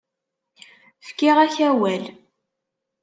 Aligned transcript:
Fkiɣ-ak 1.07 1.55
awal. 1.67 2.03